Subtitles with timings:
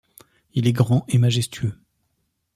[0.55, 1.75] Il est grand et majestueux.